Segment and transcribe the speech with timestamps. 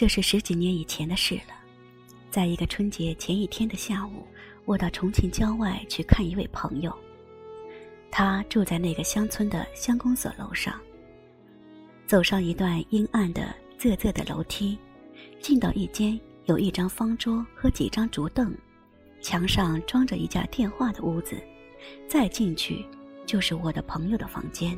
[0.00, 1.52] 这是十几年以前的事了。
[2.30, 4.26] 在一个春节前一天的下午，
[4.64, 6.90] 我到重庆郊外去看一位朋友，
[8.10, 10.80] 他住在那个乡村的乡公所楼上。
[12.06, 14.78] 走上一段阴暗的、仄仄的楼梯，
[15.38, 18.56] 进到一间有一张方桌和几张竹凳，
[19.20, 21.36] 墙上装着一架电话的屋子，
[22.08, 22.82] 再进去
[23.26, 24.74] 就是我的朋友的房间，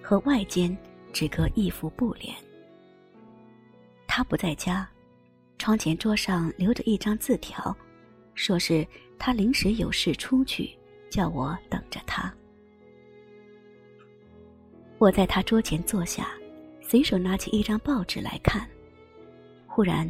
[0.00, 0.78] 和外间
[1.12, 2.32] 只隔一幅布帘。
[4.14, 4.86] 他不在家，
[5.56, 7.74] 窗前桌上留着一张字条，
[8.34, 8.86] 说是
[9.18, 12.30] 他临时有事出去，叫我等着他。
[14.98, 16.28] 我在他桌前坐下。
[16.82, 18.68] 随手拿起一张报纸来看，
[19.66, 20.06] 忽然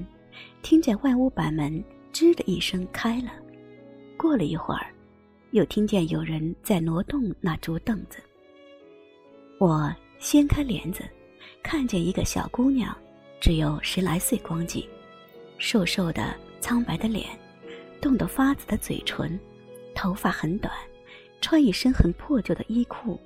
[0.62, 1.72] 听见外屋板门
[2.12, 3.30] “吱”的一声开了。
[4.16, 4.92] 过了一会儿，
[5.52, 8.18] 又听见有人在挪动那竹凳子。
[9.60, 11.04] 我掀开帘子，
[11.62, 12.92] 看见一个小姑娘，
[13.42, 14.88] 只有十来岁光景，
[15.58, 17.28] 瘦瘦的、苍白的脸，
[18.00, 19.36] 冻得发紫的嘴唇，
[19.96, 20.72] 头发很短，
[21.40, 23.18] 穿一身很破旧的衣裤，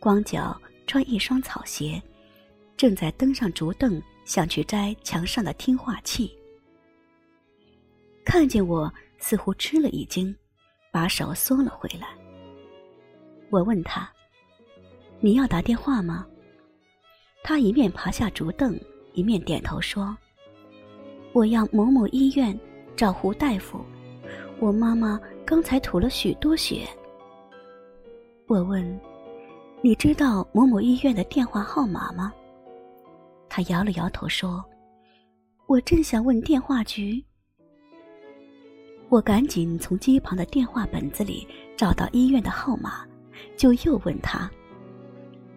[0.00, 2.02] 光脚穿一双草鞋。
[2.76, 6.36] 正在登上竹凳，想去摘墙上的听话器。
[8.24, 10.34] 看见我，似乎吃了一惊，
[10.90, 12.08] 把手缩了回来。
[13.50, 14.12] 我问他
[15.22, 16.26] ：“你要打电话吗？”
[17.44, 18.76] 他一面爬下竹凳，
[19.18, 20.16] 一面点头说
[21.34, 22.56] ：“我要某某医院
[22.94, 23.84] 找胡大夫，
[24.60, 26.88] 我妈妈刚才吐了许多血。”
[28.46, 29.00] 我问
[29.82, 32.32] ：“你知道某某医院的电话号码吗？”
[33.50, 34.64] 他摇了摇头说
[35.66, 37.20] ：“我正想问电话局。”
[39.10, 41.44] 我赶紧从机旁的电话本子里
[41.76, 43.04] 找到医院的号码，
[43.56, 44.48] 就又问他：“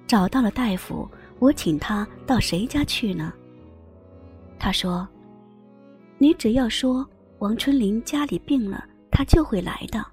[0.08, 3.32] 找到了大夫，我请他到谁家去呢？”
[4.64, 5.08] 他说
[6.20, 7.04] ：“你只要说
[7.40, 10.06] 王春林家里病了，他就会来的。”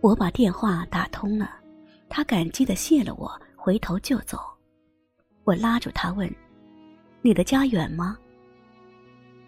[0.00, 1.50] 我把电话打通了，
[2.08, 4.38] 他感激的谢了我，回头就走。
[5.42, 6.32] 我拉住他问
[7.20, 8.16] ：“你的家远吗？”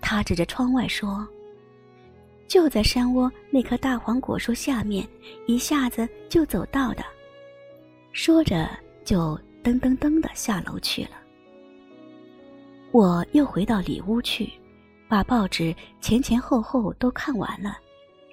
[0.02, 1.24] 他指着窗外说
[2.48, 5.08] ：“就在山窝那棵大黄果树下面，
[5.46, 7.04] 一下子就走到的。”
[8.10, 8.68] 说着
[9.04, 11.21] 就噔噔噔的下楼去了。
[12.92, 14.52] 我又回到里屋去，
[15.08, 17.78] 把报纸前前后后都看完了，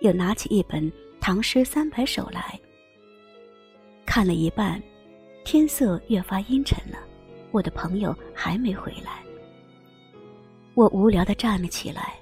[0.01, 0.83] 又拿起一本
[1.21, 2.59] 《唐诗三百首》来
[4.05, 4.81] 看了一半，
[5.45, 6.99] 天色越发阴沉了。
[7.51, 9.23] 我的朋友还没回来，
[10.73, 12.15] 我无聊的站了起来，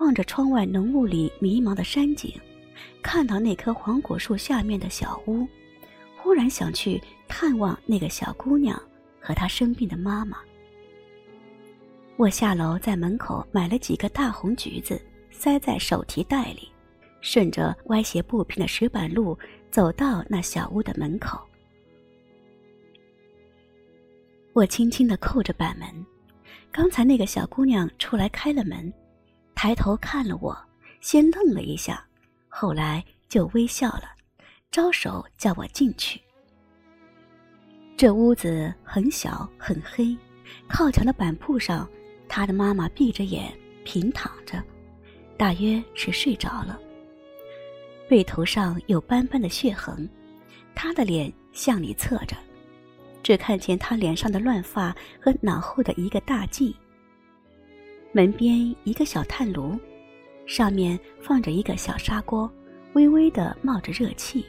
[0.00, 2.34] 望着窗外浓雾里迷茫的山景，
[3.00, 5.46] 看到那棵黄果树下面的小屋，
[6.16, 8.76] 忽然想去探望那个小姑娘
[9.20, 10.38] 和她生病的妈妈。
[12.18, 14.98] 我下楼在门口买了几个大红橘子，
[15.30, 16.72] 塞在手提袋里，
[17.20, 19.38] 顺着歪斜不平的石板路
[19.70, 21.38] 走到那小屋的门口。
[24.54, 25.86] 我轻轻地扣着板门，
[26.72, 28.90] 刚才那个小姑娘出来开了门，
[29.54, 30.56] 抬头看了我，
[31.02, 32.02] 先愣了一下，
[32.48, 34.04] 后来就微笑了，
[34.70, 36.18] 招手叫我进去。
[37.94, 40.16] 这屋子很小很黑，
[40.66, 41.86] 靠墙的板铺上，
[42.28, 43.52] 他的妈妈闭着眼
[43.84, 44.62] 平躺着，
[45.36, 46.78] 大约是睡着了。
[48.08, 50.08] 背头上有斑斑的血痕，
[50.74, 52.36] 他的脸向里侧着。
[53.22, 56.72] 只看见他脸上的乱发和脑后的一个大髻。
[58.12, 59.76] 门边一个小炭炉，
[60.46, 62.48] 上面放着一个小砂锅，
[62.92, 64.46] 微微的冒着热气。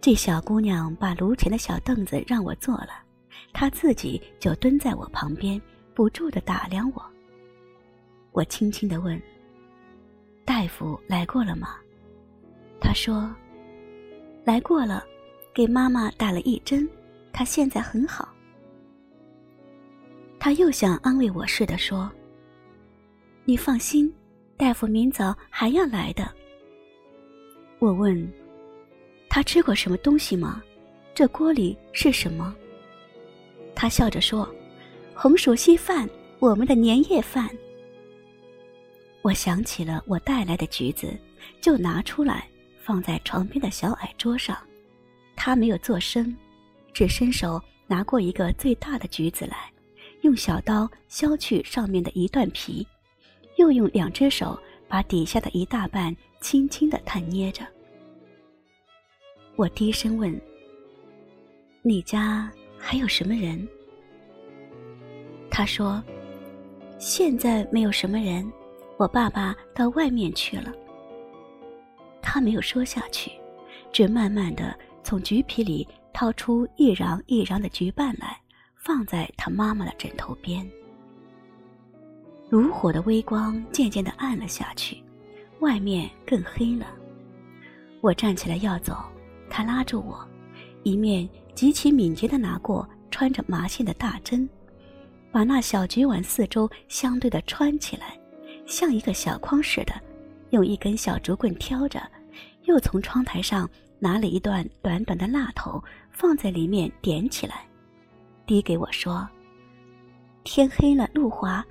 [0.00, 2.90] 这小姑娘把炉前的小凳子让我坐了，
[3.52, 5.62] 她自己就蹲在我旁边，
[5.96, 7.02] 不住的打量我。
[8.32, 9.20] 我轻轻的问
[10.44, 11.76] ：“大夫来过了吗？”
[12.78, 13.34] 他说
[14.44, 15.02] ：“来过了。”
[15.54, 16.86] 给妈妈打了一针，
[17.32, 18.28] 她现在很好。
[20.38, 22.12] 他又想安慰我似的说
[23.46, 24.12] ：“你放心，
[24.58, 26.30] 大夫明早还要来的。”
[27.80, 28.30] 我问
[29.30, 30.62] ：“他吃过什么东西吗？
[31.14, 32.54] 这锅里是什么？”
[33.74, 34.46] 他笑着说
[35.18, 36.06] ：“红薯稀饭，
[36.38, 37.48] 我们的年夜饭。”
[39.22, 41.16] 我想起了我带来的橘子，
[41.58, 42.46] 就拿出来
[42.82, 44.54] 放在床边的小矮桌上。
[45.34, 46.36] 他没有做声，
[46.92, 49.72] 只伸手拿过一个最大的橘子来，
[50.20, 52.86] 用小刀削去上面的一段皮，
[53.56, 57.66] 又用两只手把底下的一大半轻轻的探捏着。
[59.56, 60.38] 我低声问
[61.80, 63.66] ：“你家还有什么人？”
[65.56, 66.04] 他说
[67.00, 68.46] ：“现在没有什么人，
[68.98, 70.70] 我爸爸到外面去了。”
[72.20, 73.32] 他没有说下去，
[73.90, 78.38] 只慢慢的从橘皮里掏出一瓤一瓤的橘瓣来，
[78.74, 80.62] 放在他妈妈的枕头边。
[82.50, 85.02] 炉火的微光渐渐的暗了下去，
[85.60, 86.86] 外面更黑了。
[88.02, 88.94] 我站起来要走，
[89.48, 90.22] 他拉住我，
[90.82, 94.46] 一面极其敏捷的拿过穿着麻线的大针，
[95.36, 98.18] 把那小菊碗四周相对的穿起来，
[98.64, 99.92] 像一个小筐似的，
[100.48, 102.00] 用一根小竹棍挑着，
[102.64, 103.68] 又从窗台上
[103.98, 105.78] 拿了一段短短的蜡头，
[106.10, 107.68] 放在里面点起来，
[108.46, 109.28] 递给我说
[110.42, 111.62] ：“天黑了，路滑。”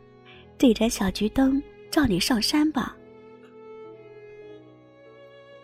[0.59, 1.59] 这盏小菊灯
[1.89, 2.95] 照你上山吧。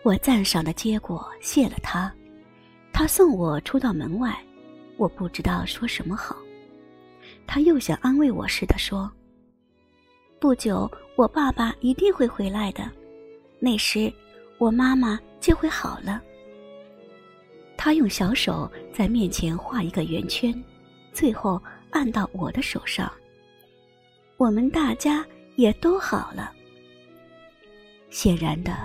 [0.02, 2.12] 我赞赏的接过，谢了他。
[2.92, 4.36] 他送我出到门外，
[4.96, 6.34] 我不知道说什么好。
[7.46, 9.10] 他又想安慰我似的说
[10.40, 12.90] ：“不久，我爸爸一定会回来的，
[13.58, 14.12] 那时
[14.58, 16.22] 我妈妈就会好了。”
[17.76, 20.54] 他用小手在面前画一个圆圈，
[21.12, 21.60] 最后
[21.90, 23.12] 按到我的手上。
[24.36, 25.24] 我们大家
[25.56, 26.52] 也都好了。
[28.10, 28.76] 显然的，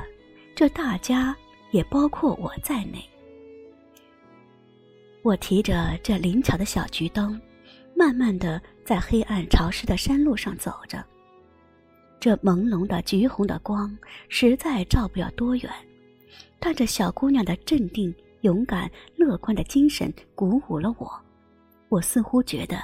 [0.56, 1.36] 这大家
[1.72, 3.04] 也包括我在内。
[5.22, 7.40] 我提着这灵巧的小桔灯，
[7.98, 11.04] 慢慢的在黑暗潮湿的山路上走着。
[12.20, 13.98] 这朦胧的橘红的光
[14.30, 15.72] 实在照不了多远，
[16.60, 21.12] 但这小姑娘的镇定、勇敢、乐观的精神鼓舞了我。
[21.90, 22.78] 我似乎觉得。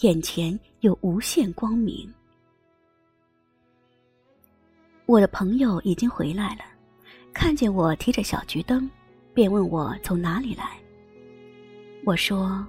[0.00, 2.06] 眼前有无限光明。
[5.06, 6.64] 我的朋友已经回来了，
[7.32, 8.90] 看见我提着小桔灯，
[9.32, 10.76] 便问我从哪里来。
[12.04, 12.62] 我说：“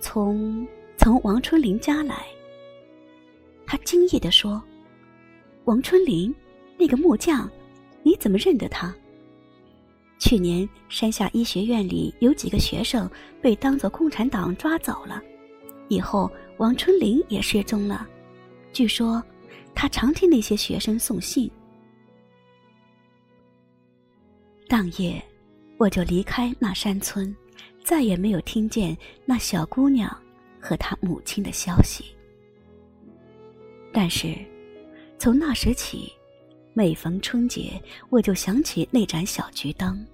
[0.00, 0.66] 从
[0.98, 2.26] 从王春林家来。”
[3.66, 4.62] 他惊异的说
[5.64, 6.34] ：“王春林，
[6.76, 7.50] 那个木匠，
[8.02, 8.94] 你怎么认得他？
[10.18, 13.08] 去年山下医学院里有几个学生
[13.40, 15.22] 被当作共产党抓走了。”
[15.88, 18.06] 以后，王春林也失踪了。
[18.72, 19.22] 据说，
[19.74, 21.50] 他常替那些学生送信。
[24.66, 25.22] 当夜，
[25.78, 27.34] 我就离开那山村，
[27.82, 28.94] 再也没有听见
[29.24, 30.14] 那小姑娘
[30.68, 32.04] 和他母亲的消息。
[33.90, 34.34] 但是，
[35.18, 36.12] 从那时起，
[36.74, 40.06] 每逢春节，我就想起那盏小桔灯。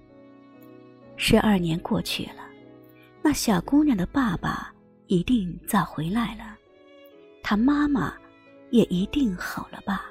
[1.17, 2.47] 十二年过去了，
[3.21, 4.71] 那小姑娘的爸爸。
[5.07, 6.57] 一定早回来了，
[7.43, 8.15] 他妈妈
[8.71, 10.05] 也一定好了吧？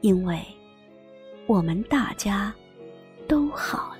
[0.00, 0.40] 因为
[1.48, 2.54] 我们大家
[3.26, 3.93] 都好。